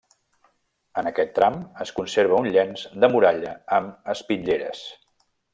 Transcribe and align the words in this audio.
En 1.01 1.09
aquest 1.09 1.35
tram 1.35 1.59
es 1.85 1.93
conserva 1.99 2.41
un 2.45 2.49
llenç 2.57 2.87
de 3.05 3.13
muralla 3.17 3.55
amb 3.81 4.11
espitlleres. 4.15 4.83